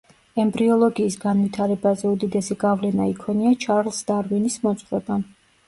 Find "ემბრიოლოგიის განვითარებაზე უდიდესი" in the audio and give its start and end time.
0.43-2.59